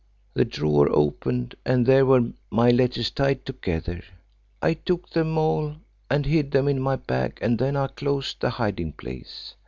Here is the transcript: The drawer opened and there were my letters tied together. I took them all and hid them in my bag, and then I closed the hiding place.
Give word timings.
The 0.33 0.45
drawer 0.45 0.89
opened 0.91 1.53
and 1.63 1.85
there 1.85 2.07
were 2.07 2.31
my 2.49 2.71
letters 2.71 3.11
tied 3.11 3.45
together. 3.45 4.01
I 4.59 4.73
took 4.73 5.11
them 5.11 5.37
all 5.37 5.75
and 6.09 6.25
hid 6.25 6.49
them 6.49 6.67
in 6.67 6.81
my 6.81 6.95
bag, 6.95 7.37
and 7.39 7.59
then 7.59 7.75
I 7.75 7.85
closed 7.85 8.39
the 8.41 8.49
hiding 8.49 8.93
place. 8.93 9.53